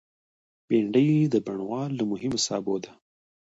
بېنډۍ 0.67 1.07
د 1.33 1.35
بڼوال 1.45 1.91
له 1.99 2.03
مهمو 2.11 2.39
سابو 2.47 2.75
ده 2.83 2.91